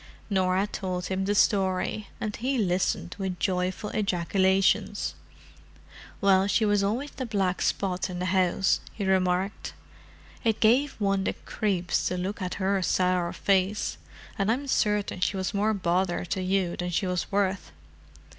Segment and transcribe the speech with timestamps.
[0.31, 5.13] Norah told him the story, and he listened with joyful ejaculations.
[6.21, 9.73] "Well, she was always the black spot in the house," he remarked.
[10.43, 13.99] "It gave one the creeps to look at her sour face,
[14.39, 17.71] and I'm certain she was more bother to you than she was worth."